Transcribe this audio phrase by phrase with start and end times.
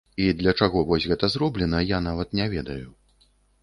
[0.23, 2.85] І для чаго вось гэта зроблена, я нават не ведаю.